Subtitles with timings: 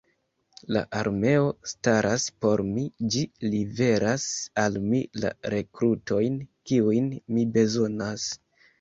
[0.77, 4.27] La armeo staras por mi: ĝi liveras
[4.65, 8.31] al mi la rekrutojn, kiujn mi bezonas.